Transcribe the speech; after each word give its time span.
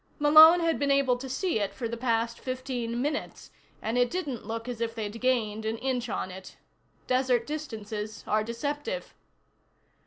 Malone 0.17 0.61
had 0.61 0.79
been 0.79 0.89
able 0.89 1.15
to 1.15 1.29
see 1.29 1.59
it 1.59 1.75
for 1.75 1.87
the 1.87 1.95
past 1.95 2.39
fifteen 2.39 3.03
minutes, 3.03 3.51
and 3.83 3.99
it 3.99 4.09
didn't 4.09 4.47
look 4.47 4.67
as 4.67 4.81
if 4.81 4.95
they'd 4.95 5.21
gained 5.21 5.63
an 5.63 5.77
inch 5.77 6.09
on 6.09 6.31
it. 6.31 6.57
Desert 7.05 7.45
distances 7.45 8.23
are 8.25 8.43
deceptive. 8.43 9.13